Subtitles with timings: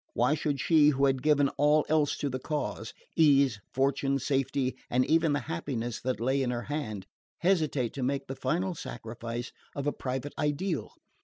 [0.15, 5.05] Why should she who had given all else to the cause ease, fortune, safety, and
[5.05, 7.05] even the happiness that lay in her hand
[7.41, 10.93] hesitate to make the final sacrifice of a private ideal?